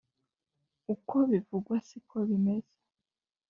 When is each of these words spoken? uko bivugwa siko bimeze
uko 0.93 1.15
bivugwa 1.31 1.75
siko 1.87 2.17
bimeze 2.29 2.75